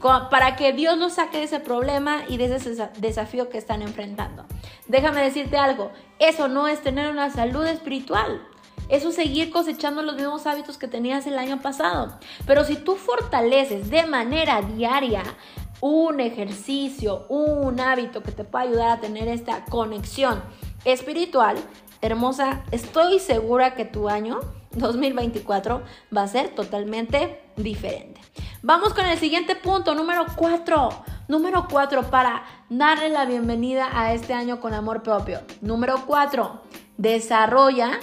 para 0.00 0.56
que 0.56 0.72
Dios 0.72 0.96
los 0.96 1.14
saque 1.14 1.38
de 1.38 1.44
ese 1.44 1.60
problema 1.60 2.22
y 2.28 2.36
de 2.36 2.54
ese 2.54 2.90
desafío 2.98 3.48
que 3.48 3.58
están 3.58 3.82
enfrentando. 3.82 4.44
Déjame 4.86 5.22
decirte 5.22 5.58
algo, 5.58 5.90
eso 6.18 6.48
no 6.48 6.68
es 6.68 6.82
tener 6.82 7.10
una 7.10 7.30
salud 7.30 7.66
espiritual. 7.66 8.46
Eso 8.88 9.10
es 9.10 9.16
seguir 9.16 9.50
cosechando 9.50 10.00
los 10.00 10.16
mismos 10.16 10.46
hábitos 10.46 10.78
que 10.78 10.88
tenías 10.88 11.26
el 11.26 11.38
año 11.38 11.60
pasado. 11.60 12.18
Pero 12.46 12.64
si 12.64 12.76
tú 12.76 12.96
fortaleces 12.96 13.90
de 13.90 14.06
manera 14.06 14.62
diaria 14.62 15.22
un 15.80 16.20
ejercicio, 16.20 17.26
un 17.28 17.78
hábito 17.80 18.22
que 18.22 18.32
te 18.32 18.44
pueda 18.44 18.64
ayudar 18.64 18.90
a 18.90 19.00
tener 19.00 19.28
esta 19.28 19.66
conexión 19.66 20.42
espiritual, 20.86 21.56
hermosa, 22.00 22.62
estoy 22.70 23.18
segura 23.18 23.74
que 23.74 23.84
tu 23.84 24.08
año 24.08 24.40
2024 24.72 25.82
va 26.16 26.22
a 26.22 26.28
ser 26.28 26.48
totalmente 26.54 27.42
diferente. 27.56 28.17
Vamos 28.62 28.94
con 28.94 29.06
el 29.06 29.18
siguiente 29.18 29.56
punto, 29.56 29.94
número 29.94 30.26
4. 30.36 31.04
Número 31.28 31.66
4 31.70 32.10
para 32.10 32.42
darle 32.70 33.10
la 33.10 33.26
bienvenida 33.26 33.88
a 33.92 34.14
este 34.14 34.32
año 34.32 34.60
con 34.60 34.72
amor 34.72 35.02
propio. 35.02 35.40
Número 35.60 36.04
4, 36.06 36.62
desarrolla 36.96 38.00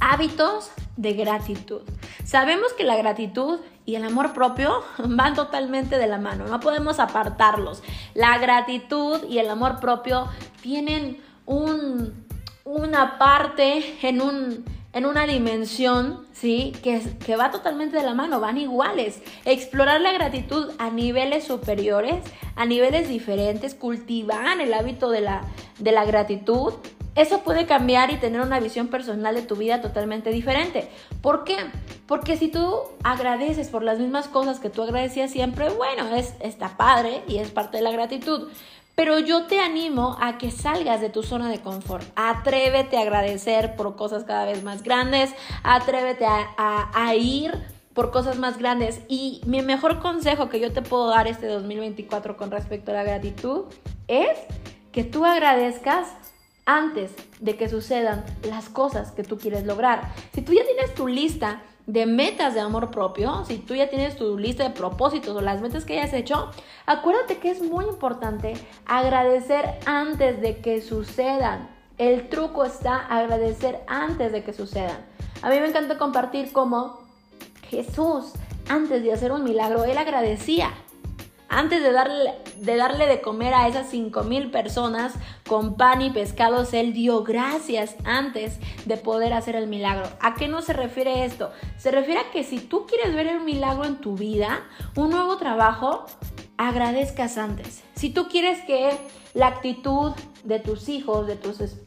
hábitos 0.00 0.70
de 0.96 1.14
gratitud. 1.14 1.82
Sabemos 2.24 2.72
que 2.74 2.84
la 2.84 2.96
gratitud 2.96 3.58
y 3.84 3.96
el 3.96 4.04
amor 4.04 4.32
propio 4.32 4.82
van 4.98 5.34
totalmente 5.34 5.98
de 5.98 6.06
la 6.06 6.18
mano, 6.18 6.46
no 6.46 6.60
podemos 6.60 7.00
apartarlos. 7.00 7.82
La 8.14 8.38
gratitud 8.38 9.24
y 9.28 9.38
el 9.38 9.50
amor 9.50 9.80
propio 9.80 10.28
tienen 10.62 11.20
un, 11.46 12.26
una 12.64 13.18
parte 13.18 13.98
en 14.06 14.20
un 14.20 14.64
en 14.92 15.06
una 15.06 15.26
dimensión, 15.26 16.26
¿sí? 16.32 16.72
Que, 16.82 17.00
que 17.24 17.36
va 17.36 17.50
totalmente 17.50 17.96
de 17.96 18.02
la 18.02 18.14
mano, 18.14 18.40
van 18.40 18.58
iguales. 18.58 19.22
Explorar 19.44 20.00
la 20.00 20.12
gratitud 20.12 20.72
a 20.78 20.90
niveles 20.90 21.44
superiores, 21.44 22.24
a 22.56 22.66
niveles 22.66 23.08
diferentes, 23.08 23.74
cultivar 23.74 24.60
el 24.60 24.74
hábito 24.74 25.10
de 25.10 25.20
la, 25.20 25.42
de 25.78 25.92
la 25.92 26.04
gratitud, 26.04 26.74
eso 27.16 27.40
puede 27.40 27.66
cambiar 27.66 28.10
y 28.12 28.16
tener 28.16 28.40
una 28.40 28.60
visión 28.60 28.88
personal 28.88 29.34
de 29.34 29.42
tu 29.42 29.56
vida 29.56 29.80
totalmente 29.80 30.30
diferente. 30.30 30.88
¿Por 31.22 31.44
qué? 31.44 31.56
Porque 32.06 32.36
si 32.36 32.48
tú 32.48 32.78
agradeces 33.02 33.68
por 33.68 33.82
las 33.82 33.98
mismas 33.98 34.28
cosas 34.28 34.60
que 34.60 34.70
tú 34.70 34.82
agradecías 34.82 35.30
siempre, 35.30 35.70
bueno, 35.70 36.14
es, 36.14 36.34
está 36.40 36.76
padre 36.76 37.22
y 37.26 37.38
es 37.38 37.50
parte 37.50 37.78
de 37.78 37.82
la 37.82 37.90
gratitud. 37.90 38.48
Pero 38.94 39.18
yo 39.18 39.46
te 39.46 39.60
animo 39.60 40.16
a 40.20 40.38
que 40.38 40.50
salgas 40.50 41.00
de 41.00 41.08
tu 41.08 41.22
zona 41.22 41.48
de 41.48 41.60
confort. 41.60 42.06
Atrévete 42.16 42.98
a 42.98 43.02
agradecer 43.02 43.74
por 43.76 43.96
cosas 43.96 44.24
cada 44.24 44.44
vez 44.44 44.62
más 44.62 44.82
grandes. 44.82 45.30
Atrévete 45.62 46.26
a, 46.26 47.14
ir 47.14 47.52
por 47.94 48.10
cosas 48.10 48.38
más 48.38 48.58
grandes. 48.58 49.00
Y 49.08 49.40
mi 49.46 49.62
mejor 49.62 50.00
consejo 50.00 50.48
que 50.48 50.60
yo 50.60 50.72
te 50.72 50.82
puedo 50.82 51.08
dar 51.08 51.26
este 51.28 51.46
2024 51.46 52.36
con 52.36 52.50
respecto 52.50 52.90
a 52.90 52.94
la 52.94 53.04
gratitud 53.04 53.64
es 54.06 54.38
que 54.92 55.04
tú 55.04 55.24
agradezcas 55.24 56.08
antes 56.66 57.12
de 57.40 57.56
que 57.56 57.68
sucedan 57.68 58.24
las 58.42 58.68
cosas 58.68 59.12
que 59.12 59.22
tú 59.22 59.38
quieres 59.38 59.64
lograr. 59.64 60.12
Si 60.34 60.42
tú 60.42 60.52
ya 60.52 60.64
tienes 60.64 60.94
tu 60.94 61.08
lista 61.08 61.62
de 61.92 62.06
metas 62.06 62.54
de 62.54 62.60
amor 62.60 62.90
propio, 62.90 63.44
si 63.44 63.58
tú 63.58 63.74
ya 63.74 63.88
tienes 63.88 64.16
tu 64.16 64.38
lista 64.38 64.62
de 64.62 64.70
propósitos 64.70 65.36
o 65.36 65.40
las 65.40 65.60
metas 65.60 65.84
que 65.84 65.98
hayas 65.98 66.12
hecho, 66.12 66.50
acuérdate 66.86 67.38
que 67.38 67.50
es 67.50 67.60
muy 67.60 67.84
importante 67.84 68.54
agradecer 68.86 69.78
antes 69.86 70.40
de 70.40 70.58
que 70.58 70.82
sucedan. 70.82 71.68
El 71.98 72.28
truco 72.28 72.64
está 72.64 72.96
agradecer 72.96 73.80
antes 73.88 74.30
de 74.30 74.44
que 74.44 74.52
sucedan. 74.52 75.04
A 75.42 75.50
mí 75.50 75.58
me 75.58 75.66
encanta 75.66 75.98
compartir 75.98 76.52
cómo 76.52 77.00
Jesús, 77.68 78.34
antes 78.68 79.02
de 79.02 79.12
hacer 79.12 79.32
un 79.32 79.42
milagro, 79.42 79.84
él 79.84 79.98
agradecía. 79.98 80.70
Antes 81.52 81.82
de 81.82 81.90
darle, 81.90 82.32
de 82.58 82.76
darle 82.76 83.08
de 83.08 83.20
comer 83.20 83.54
a 83.54 83.66
esas 83.66 83.90
cinco 83.90 84.22
mil 84.22 84.52
personas 84.52 85.14
con 85.48 85.76
pan 85.76 86.00
y 86.00 86.10
pescados, 86.10 86.72
Él 86.72 86.92
dio 86.92 87.24
gracias 87.24 87.96
antes 88.04 88.60
de 88.84 88.96
poder 88.96 89.32
hacer 89.32 89.56
el 89.56 89.66
milagro. 89.66 90.08
¿A 90.20 90.34
qué 90.34 90.46
no 90.46 90.62
se 90.62 90.74
refiere 90.74 91.24
esto? 91.24 91.50
Se 91.76 91.90
refiere 91.90 92.20
a 92.20 92.30
que 92.30 92.44
si 92.44 92.60
tú 92.60 92.86
quieres 92.86 93.16
ver 93.16 93.26
el 93.26 93.40
milagro 93.40 93.84
en 93.84 93.96
tu 93.96 94.14
vida, 94.14 94.62
un 94.94 95.10
nuevo 95.10 95.38
trabajo, 95.38 96.06
agradezcas 96.56 97.36
antes. 97.36 97.82
Si 97.94 98.10
tú 98.10 98.28
quieres 98.28 98.64
que 98.64 98.96
la 99.34 99.48
actitud 99.48 100.12
de 100.44 100.60
tus 100.60 100.88
hijos, 100.88 101.26
de 101.26 101.36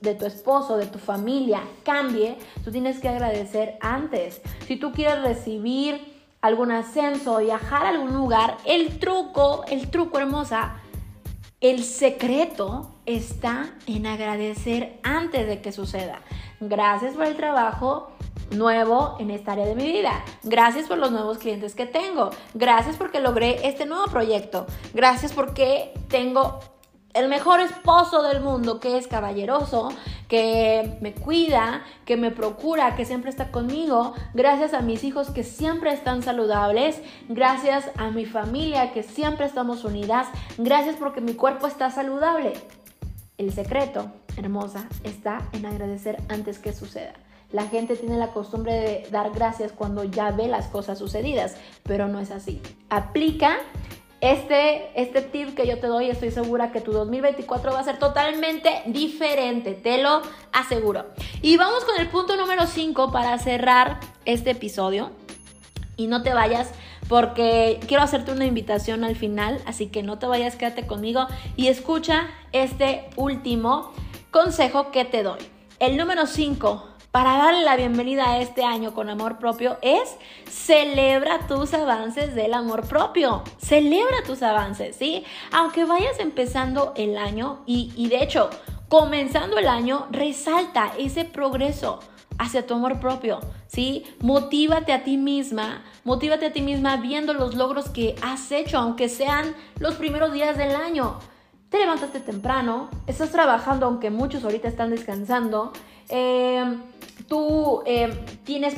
de 0.02 0.16
tu 0.16 0.26
esposo, 0.26 0.76
de 0.76 0.88
tu 0.88 1.00
familia 1.00 1.62
cambie, 1.84 2.38
tú 2.66 2.72
tienes 2.72 3.00
que 3.00 3.08
agradecer 3.08 3.78
antes. 3.80 4.42
Si 4.68 4.76
tú 4.76 4.92
quieres 4.92 5.22
recibir 5.22 6.13
algún 6.44 6.72
ascenso, 6.72 7.38
viajar 7.38 7.86
a 7.86 7.90
algún 7.90 8.14
lugar, 8.14 8.58
el 8.66 9.00
truco, 9.00 9.64
el 9.70 9.90
truco 9.90 10.20
hermosa, 10.20 10.76
el 11.62 11.86
secreto 11.86 12.92
está 13.06 13.74
en 13.88 14.06
agradecer 14.06 15.00
antes 15.04 15.48
de 15.48 15.62
que 15.62 15.72
suceda. 15.72 16.20
Gracias 16.60 17.16
por 17.16 17.26
el 17.26 17.38
trabajo 17.38 18.12
nuevo 18.52 19.16
en 19.20 19.32
esta 19.32 19.54
área 19.54 19.66
de 19.66 19.74
mi 19.74 19.86
vida. 19.86 20.22
Gracias 20.44 20.88
por 20.88 20.98
los 20.98 21.12
nuevos 21.12 21.38
clientes 21.38 21.76
que 21.76 21.86
tengo. 21.86 22.32
Gracias 22.54 22.98
porque 22.98 23.22
logré 23.22 23.66
este 23.66 23.86
nuevo 23.86 24.06
proyecto. 24.08 24.66
Gracias 24.94 25.32
porque 25.32 25.94
tengo 26.10 26.60
el 27.14 27.30
mejor 27.30 27.60
esposo 27.60 28.24
del 28.24 28.42
mundo, 28.42 28.80
que 28.80 28.98
es 28.98 29.08
caballeroso, 29.08 29.90
que 30.28 30.98
me 31.02 31.14
cuida, 31.14 31.84
que 32.06 32.18
me 32.18 32.32
procura, 32.32 32.96
que 32.96 33.06
siempre 33.06 33.30
está 33.30 33.52
conmigo, 33.52 34.14
gracias 34.34 34.74
a 34.74 34.82
mis 34.82 35.04
hijos 35.04 35.30
que 35.30 35.44
siempre 35.44 35.94
están 35.94 36.24
saludables, 36.24 37.02
gracias 37.30 37.92
a 37.98 38.10
mi 38.10 38.26
familia 38.26 38.94
que 38.94 39.04
siempre 39.04 39.46
estamos 39.46 39.84
unidas, 39.84 40.28
gracias 40.58 40.96
porque 40.96 41.22
mi 41.22 41.36
cuerpo 41.36 41.68
está 41.68 41.92
saludable. 41.92 42.54
El 43.38 43.54
secreto, 43.54 44.12
hermosa, 44.38 44.88
está 45.04 45.48
en 45.54 45.66
agradecer 45.66 46.18
antes 46.30 46.58
que 46.58 46.74
suceda. 46.74 47.14
La 47.52 47.68
gente 47.68 47.96
tiene 47.96 48.18
la 48.18 48.30
costumbre 48.30 48.74
de 48.74 49.08
dar 49.12 49.32
gracias 49.32 49.72
cuando 49.72 50.04
ya 50.04 50.32
ve 50.32 50.48
las 50.48 50.66
cosas 50.68 50.98
sucedidas, 50.98 51.56
pero 51.84 52.08
no 52.08 52.20
es 52.20 52.32
así. 52.32 52.60
Aplica 52.90 53.58
este, 54.24 54.90
este 54.96 55.22
tip 55.22 55.54
que 55.54 55.68
yo 55.68 55.80
te 55.80 55.88
doy, 55.88 56.10
estoy 56.10 56.32
segura 56.32 56.72
que 56.72 56.80
tu 56.80 56.94
2024 56.94 57.74
va 57.74 57.82
a 57.82 57.84
ser 57.84 58.00
totalmente 58.00 58.82
diferente, 58.86 59.74
te 59.74 60.02
lo 60.02 60.22
aseguro. 60.54 61.08
Y 61.42 61.58
vamos 61.58 61.84
con 61.84 62.00
el 62.00 62.08
punto 62.08 62.38
número 62.38 62.66
5 62.66 63.12
para 63.12 63.38
cerrar 63.38 64.00
este 64.24 64.52
episodio. 64.52 65.12
Y 65.98 66.08
no 66.08 66.24
te 66.24 66.34
vayas 66.34 66.72
porque 67.10 67.82
quiero 67.86 68.02
hacerte 68.02 68.32
una 68.32 68.46
invitación 68.46 69.04
al 69.04 69.18
final, 69.18 69.62
así 69.66 69.88
que 69.88 70.04
no 70.04 70.18
te 70.20 70.26
vayas, 70.26 70.56
quédate 70.56 70.88
conmigo 70.88 71.28
y 71.58 71.68
escucha 71.68 72.30
este 72.54 73.10
último 73.18 73.92
consejo 74.32 74.90
que 74.92 75.04
te 75.04 75.22
doy. 75.22 75.40
El 75.80 75.98
número 75.98 76.28
5 76.28 76.93
para 77.14 77.38
darle 77.38 77.62
la 77.62 77.76
bienvenida 77.76 78.28
a 78.28 78.40
este 78.40 78.64
año 78.64 78.96
con 78.96 79.08
amor 79.08 79.38
propio 79.38 79.78
es 79.84 80.18
celebra 80.50 81.46
tus 81.48 81.72
avances 81.76 82.34
del 82.34 82.56
amor 82.56 82.88
propio. 82.88 83.44
Celebra 83.60 84.24
tus 84.26 84.42
avances, 84.42 84.96
¿sí? 84.96 85.24
Aunque 85.52 85.86
vayas 85.86 86.18
empezando 86.18 86.92
el 86.98 87.20
año 87.20 87.62
y, 87.68 87.94
y 87.96 88.08
de 88.08 88.24
hecho, 88.24 88.50
comenzando 88.90 89.60
el 89.60 89.68
año, 89.68 90.08
resalta 90.10 90.92
ese 90.98 91.24
progreso 91.24 92.00
hacia 92.40 92.66
tu 92.66 92.74
amor 92.74 93.00
propio, 93.00 93.42
¿sí? 93.68 94.06
Motívate 94.20 94.92
a 94.92 95.04
ti 95.04 95.18
misma, 95.18 95.84
motívate 96.06 96.48
a 96.48 96.52
ti 96.52 96.62
misma 96.62 96.98
viendo 96.98 97.36
los 97.36 97.54
logros 97.54 97.90
que 97.90 98.16
has 98.24 98.52
hecho, 98.52 98.80
aunque 98.80 99.08
sean 99.08 99.54
los 99.78 99.94
primeros 99.94 100.34
días 100.34 100.58
del 100.58 100.76
año. 100.76 101.20
Te 101.70 101.78
levantaste 101.78 102.22
temprano, 102.22 102.90
estás 103.06 103.32
trabajando 103.32 103.86
aunque 103.86 104.10
muchos 104.10 104.44
ahorita 104.44 104.68
están 104.68 104.90
descansando, 104.90 105.74
eh, 106.10 106.64
tú 107.34 107.82
eh, 107.88 108.14
tienes, 108.44 108.76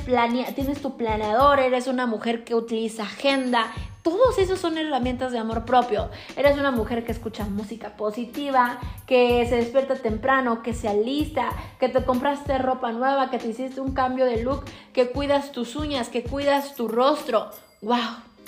tienes 0.55 0.81
tu 0.81 0.95
planeador, 0.95 1.59
eres 1.59 1.87
una 1.87 2.05
mujer 2.05 2.45
que 2.45 2.55
utiliza 2.55 3.03
agenda, 3.03 3.69
Todos 4.01 4.37
esos 4.37 4.59
son 4.59 4.77
herramientas 4.77 5.33
de 5.33 5.39
amor 5.39 5.65
propio. 5.65 6.09
Eres 6.37 6.57
una 6.57 6.71
mujer 6.71 7.03
que 7.03 7.11
escucha 7.11 7.43
música 7.43 7.97
positiva, 7.97 8.79
que 9.07 9.45
se 9.49 9.57
despierta 9.57 9.95
temprano, 9.95 10.63
que 10.63 10.73
se 10.73 10.87
alista, 10.87 11.49
que 11.81 11.89
te 11.89 12.05
compraste 12.05 12.57
ropa 12.59 12.93
nueva, 12.93 13.29
que 13.29 13.39
te 13.39 13.49
hiciste 13.49 13.81
un 13.81 13.93
cambio 13.93 14.25
de 14.25 14.41
look, 14.41 14.63
que 14.93 15.09
cuidas 15.09 15.51
tus 15.51 15.75
uñas, 15.75 16.07
que 16.07 16.23
cuidas 16.23 16.75
tu 16.75 16.87
rostro. 16.87 17.49
¡Wow! 17.81 17.97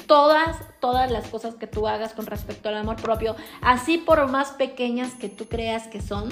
Todas, 0.06 0.56
todas 0.80 1.12
las 1.12 1.28
cosas 1.28 1.56
que 1.56 1.68
tú 1.68 1.86
hagas 1.86 2.14
con 2.14 2.28
respecto 2.28 2.70
al 2.70 2.76
amor 2.76 2.96
propio, 2.96 3.36
así 3.62 3.98
por 3.98 4.26
más 4.30 4.52
pequeñas 4.52 5.16
que 5.16 5.28
tú 5.28 5.48
creas 5.48 5.88
que 5.88 6.02
son, 6.02 6.30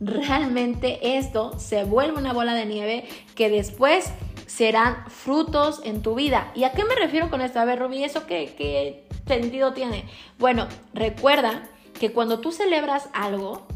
realmente 0.00 1.18
esto 1.18 1.58
se 1.58 1.84
vuelve 1.84 2.18
una 2.18 2.32
bola 2.32 2.54
de 2.54 2.66
nieve 2.66 3.08
que 3.34 3.50
después 3.50 4.12
serán 4.46 5.04
frutos 5.08 5.80
en 5.84 6.02
tu 6.02 6.14
vida. 6.14 6.50
¿Y 6.54 6.64
a 6.64 6.72
qué 6.72 6.84
me 6.84 6.94
refiero 6.94 7.30
con 7.30 7.40
esto? 7.40 7.60
A 7.60 7.64
ver, 7.64 7.78
Rubí, 7.78 8.02
¿eso 8.02 8.26
qué, 8.26 9.04
sentido 9.26 9.72
tiene? 9.72 10.04
Bueno, 10.38 10.66
recuerda 10.94 11.62
que 11.98 12.12
cuando 12.12 12.40
tú 12.40 12.52
celebras 12.52 13.08
algo, 13.12 13.66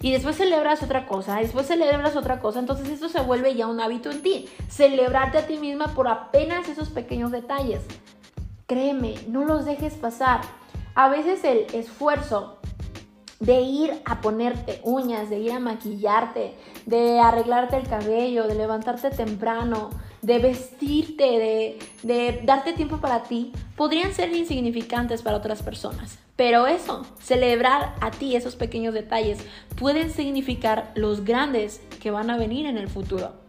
y 0.00 0.10
después 0.10 0.36
celebras 0.36 0.82
otra 0.82 1.06
cosa, 1.06 1.36
después 1.36 1.68
celebras 1.68 2.16
otra 2.16 2.40
cosa, 2.40 2.58
entonces 2.58 2.88
esto 2.88 3.08
se 3.08 3.20
vuelve 3.20 3.54
ya 3.54 3.68
un 3.68 3.80
hábito 3.80 4.10
en 4.10 4.20
ti. 4.20 4.48
Celebrarte 4.68 5.38
a 5.38 5.46
ti 5.46 5.58
misma 5.58 5.94
por 5.94 6.08
apenas 6.08 6.68
esos 6.68 6.88
pequeños 6.88 7.30
detalles. 7.30 7.82
Créeme, 8.66 9.14
no 9.28 9.44
los 9.44 9.64
dejes 9.64 9.94
pasar. 9.94 10.40
A 10.96 11.08
veces 11.08 11.44
el 11.44 11.66
esfuerzo 11.72 12.58
de 13.42 13.60
ir 13.60 14.00
a 14.04 14.20
ponerte 14.20 14.80
uñas, 14.84 15.28
de 15.28 15.40
ir 15.40 15.50
a 15.50 15.58
maquillarte, 15.58 16.54
de 16.86 17.18
arreglarte 17.18 17.76
el 17.76 17.88
cabello, 17.88 18.46
de 18.46 18.54
levantarte 18.54 19.10
temprano, 19.10 19.90
de 20.22 20.38
vestirte, 20.38 21.76
de, 22.04 22.40
darte 22.44 22.72
tiempo 22.72 22.98
para 22.98 23.24
ti, 23.24 23.50
podrían 23.76 24.12
ser 24.14 24.32
insignificantes 24.32 25.22
para 25.22 25.38
otras 25.38 25.60
personas. 25.60 26.20
Pero 26.36 26.68
eso, 26.68 27.04
celebrar 27.20 27.96
a 28.00 28.12
ti 28.12 28.36
esos 28.36 28.54
pequeños 28.54 28.94
detalles, 28.94 29.44
pueden 29.76 30.10
significar 30.10 30.92
los 30.94 31.24
grandes 31.24 31.80
que 32.00 32.12
van 32.12 32.30
a 32.30 32.38
venir 32.38 32.66
en 32.66 32.78
el 32.78 32.88
futuro. 32.88 33.41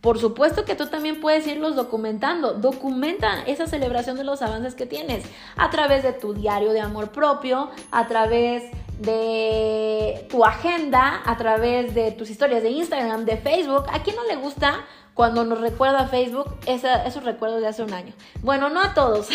Por 0.00 0.18
supuesto 0.18 0.64
que 0.64 0.74
tú 0.74 0.86
también 0.86 1.20
puedes 1.20 1.46
irlos 1.46 1.74
documentando. 1.74 2.54
Documenta 2.54 3.42
esa 3.46 3.66
celebración 3.66 4.16
de 4.16 4.24
los 4.24 4.42
avances 4.42 4.74
que 4.74 4.86
tienes 4.86 5.24
a 5.56 5.70
través 5.70 6.02
de 6.02 6.12
tu 6.12 6.34
diario 6.34 6.72
de 6.72 6.80
amor 6.80 7.10
propio, 7.10 7.70
a 7.90 8.06
través 8.06 8.64
de 8.98 10.26
tu 10.30 10.44
agenda, 10.44 11.22
a 11.24 11.36
través 11.36 11.94
de 11.94 12.12
tus 12.12 12.30
historias 12.30 12.62
de 12.62 12.70
Instagram, 12.70 13.24
de 13.24 13.36
Facebook. 13.36 13.84
¿A 13.92 14.02
quién 14.02 14.16
no 14.16 14.24
le 14.24 14.36
gusta 14.36 14.84
cuando 15.14 15.44
nos 15.44 15.60
recuerda 15.60 16.06
Facebook 16.06 16.56
esos 16.66 17.24
recuerdos 17.24 17.60
de 17.60 17.68
hace 17.68 17.82
un 17.82 17.92
año? 17.92 18.12
Bueno, 18.42 18.68
no 18.68 18.80
a 18.80 18.94
todos. 18.94 19.28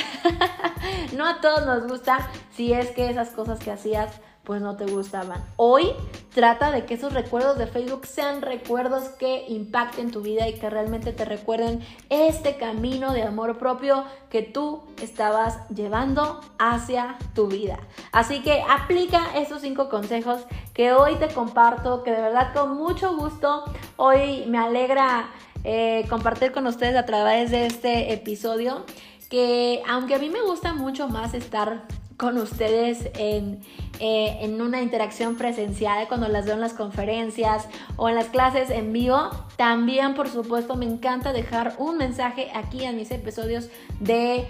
no 1.16 1.28
a 1.28 1.42
todos 1.42 1.66
nos 1.66 1.88
gusta 1.88 2.30
si 2.56 2.74
es 2.74 2.92
que 2.92 3.10
esas 3.10 3.30
cosas 3.32 3.60
que 3.60 3.72
hacías 3.72 4.22
pues 4.52 4.62
no 4.62 4.76
te 4.76 4.86
gustaban. 4.86 5.42
Hoy 5.56 5.94
trata 6.36 6.72
de 6.72 6.84
que 6.84 6.96
esos 6.96 7.14
recuerdos 7.14 7.58
de 7.58 7.68
Facebook 7.68 8.06
sean 8.06 8.42
recuerdos 8.42 9.04
que 9.18 9.46
impacten 9.48 10.12
tu 10.12 10.20
vida 10.20 10.46
y 10.50 10.56
que 10.56 10.70
realmente 10.70 11.14
te 11.14 11.24
recuerden 11.24 11.80
este 12.10 12.58
camino 12.58 13.14
de 13.14 13.24
amor 13.24 13.58
propio 13.58 14.04
que 14.30 14.42
tú 14.42 14.82
estabas 15.02 15.58
llevando 15.70 16.42
hacia 16.60 17.16
tu 17.34 17.48
vida. 17.48 17.80
Así 18.12 18.42
que 18.42 18.62
aplica 18.70 19.22
esos 19.38 19.62
cinco 19.62 19.88
consejos 19.88 20.42
que 20.74 20.92
hoy 20.92 21.16
te 21.16 21.30
comparto, 21.30 22.04
que 22.04 22.12
de 22.12 22.22
verdad 22.22 22.54
con 22.54 22.76
mucho 22.76 23.16
gusto 23.16 23.64
hoy 23.96 24.44
me 24.48 24.58
alegra 24.58 25.30
eh, 25.64 26.06
compartir 26.10 26.52
con 26.52 26.68
ustedes 26.68 26.98
a 26.98 27.06
través 27.06 27.52
de 27.52 27.68
este 27.68 28.12
episodio 28.12 28.84
que 29.30 29.82
aunque 29.88 30.16
a 30.16 30.20
mí 30.20 30.30
me 30.30 30.42
gusta 30.42 30.74
mucho 30.74 31.08
más 31.08 31.34
estar 31.34 31.84
con 32.22 32.38
ustedes 32.38 33.10
en, 33.16 33.62
eh, 34.00 34.38
en, 34.42 34.62
una 34.62 34.80
interacción 34.84 35.38
presencial 35.38 36.08
cuando 36.08 36.28
las 36.28 36.46
veo 36.46 36.54
en 36.54 36.62
las 36.62 36.74
conferencias 36.74 37.68
o 37.96 38.10
en 38.10 38.14
las 38.14 38.28
clases 38.28 38.70
en 38.70 38.94
vivo. 38.94 39.32
También, 39.58 40.14
por 40.14 40.30
supuesto, 40.30 40.76
me 40.76 40.86
encanta 40.86 41.34
dejar 41.34 41.74
un 41.80 41.98
mensaje 41.98 42.52
aquí 42.54 42.84
en 42.84 42.98
mis 42.98 43.10
episodios 43.10 43.70
de 44.00 44.46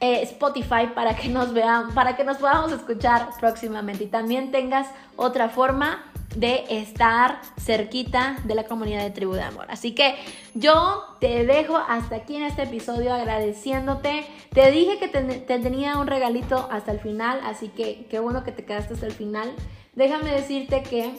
eh, 0.00 0.22
Spotify 0.22 0.88
para 0.94 1.14
que 1.14 1.28
nos 1.28 1.52
vean, 1.52 1.92
para 1.92 2.16
que 2.16 2.24
nos 2.24 2.38
podamos 2.38 2.72
escuchar 2.72 3.28
próximamente 3.38 4.04
y 4.04 4.06
también 4.06 4.50
tengas 4.50 4.86
otra 5.16 5.50
forma 5.50 6.02
de 6.36 6.64
estar 6.68 7.40
cerquita 7.58 8.36
de 8.44 8.54
la 8.54 8.64
comunidad 8.64 9.02
de 9.02 9.10
Tribu 9.10 9.32
de 9.32 9.42
Amor. 9.42 9.66
Así 9.68 9.94
que 9.94 10.14
yo 10.54 11.04
te 11.20 11.44
dejo 11.46 11.76
hasta 11.76 12.16
aquí 12.16 12.36
en 12.36 12.44
este 12.44 12.62
episodio 12.62 13.12
agradeciéndote. 13.12 14.26
Te 14.52 14.70
dije 14.70 14.98
que 14.98 15.08
te, 15.08 15.22
tenía 15.40 15.98
un 15.98 16.06
regalito 16.06 16.68
hasta 16.70 16.92
el 16.92 17.00
final, 17.00 17.40
así 17.44 17.68
que 17.68 18.06
qué 18.10 18.18
bueno 18.18 18.44
que 18.44 18.52
te 18.52 18.64
quedaste 18.64 18.94
hasta 18.94 19.06
el 19.06 19.12
final. 19.12 19.52
Déjame 19.94 20.32
decirte 20.32 20.82
que 20.82 21.14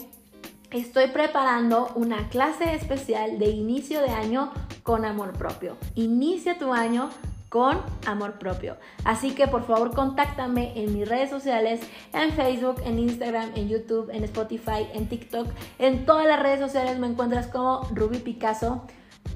estoy 0.71 1.07
preparando 1.07 1.91
una 1.95 2.29
clase 2.29 2.73
especial 2.73 3.39
de 3.39 3.49
inicio 3.49 4.01
de 4.01 4.09
año 4.09 4.51
con 4.83 5.05
amor 5.05 5.33
propio. 5.33 5.77
Inicia 5.95 6.57
tu 6.57 6.73
año 6.73 7.09
con 7.55 7.77
amor 8.05 8.33
propio. 8.33 8.75
Así 9.05 9.33
que 9.33 9.47
por 9.47 9.65
favor 9.65 9.95
contáctame 9.95 10.73
en 10.75 10.93
mis 10.93 11.07
redes 11.07 11.29
sociales, 11.29 11.79
en 12.11 12.33
Facebook, 12.33 12.81
en 12.83 12.99
Instagram, 12.99 13.49
en 13.55 13.69
YouTube, 13.69 14.09
en 14.11 14.25
Spotify, 14.25 14.89
en 14.93 15.07
TikTok. 15.07 15.47
En 15.79 16.05
todas 16.05 16.27
las 16.27 16.43
redes 16.43 16.59
sociales 16.59 16.99
me 16.99 17.07
encuentras 17.07 17.47
como 17.47 17.87
Ruby 17.93 18.17
Picasso 18.17 18.81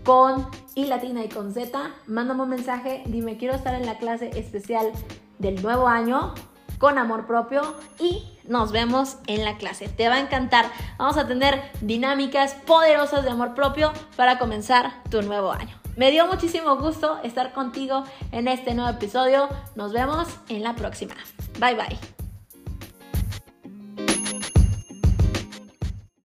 con 0.03 0.45
I 0.75 0.87
latina 0.87 1.23
y 1.23 1.29
con 1.29 1.53
Z. 1.53 1.91
Mándame 2.07 2.43
un 2.43 2.49
mensaje, 2.49 3.03
dime 3.05 3.37
quiero 3.37 3.55
estar 3.55 3.73
en 3.73 3.85
la 3.85 3.97
clase 3.97 4.31
especial 4.37 4.91
del 5.37 5.61
nuevo 5.61 5.87
año 5.87 6.33
con 6.77 6.97
amor 6.97 7.25
propio 7.25 7.61
y 8.01 8.21
nos 8.43 8.73
vemos 8.73 9.15
en 9.27 9.45
la 9.45 9.55
clase. 9.55 9.87
Te 9.87 10.09
va 10.09 10.15
a 10.15 10.19
encantar. 10.19 10.65
Vamos 10.97 11.15
a 11.15 11.25
tener 11.25 11.61
dinámicas 11.79 12.55
poderosas 12.67 13.23
de 13.23 13.29
amor 13.29 13.55
propio 13.55 13.93
para 14.17 14.37
comenzar 14.37 15.01
tu 15.09 15.21
nuevo 15.21 15.53
año. 15.53 15.78
Me 15.99 16.11
dio 16.11 16.25
muchísimo 16.27 16.77
gusto 16.77 17.19
estar 17.23 17.51
contigo 17.51 18.05
en 18.31 18.47
este 18.47 18.73
nuevo 18.73 18.89
episodio. 18.89 19.49
Nos 19.75 19.91
vemos 19.91 20.29
en 20.47 20.63
la 20.63 20.73
próxima. 20.73 21.15
Bye 21.59 21.75
bye. 21.75 22.18